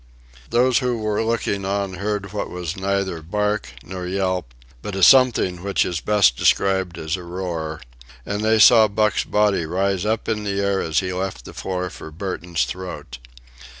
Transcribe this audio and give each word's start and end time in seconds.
Those 0.49 0.79
who 0.79 0.97
were 0.97 1.21
looking 1.23 1.63
on 1.63 1.93
heard 1.93 2.33
what 2.33 2.49
was 2.49 2.75
neither 2.75 3.21
bark 3.21 3.67
nor 3.83 4.07
yelp, 4.07 4.51
but 4.81 4.95
a 4.95 5.03
something 5.03 5.61
which 5.63 5.85
is 5.85 6.01
best 6.01 6.35
described 6.35 6.97
as 6.97 7.15
a 7.15 7.21
roar, 7.21 7.81
and 8.25 8.41
they 8.43 8.57
saw 8.57 8.87
Buck's 8.87 9.23
body 9.25 9.63
rise 9.67 10.03
up 10.03 10.27
in 10.27 10.43
the 10.43 10.59
air 10.59 10.81
as 10.81 11.01
he 11.01 11.13
left 11.13 11.45
the 11.45 11.53
floor 11.53 11.91
for 11.91 12.09
Burton's 12.09 12.65
throat. 12.65 13.19